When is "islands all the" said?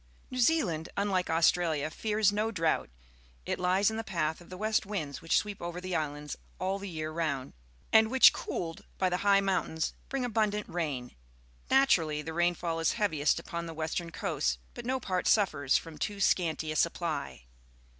5.95-6.89